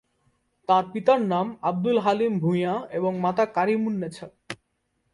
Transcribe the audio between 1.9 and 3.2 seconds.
হালিম ভূঁইয়া এবং